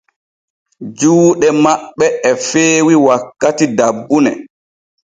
[0.97, 1.99] Juuɗe maɓɓ
[2.29, 4.31] e feewi wakkati dabbune.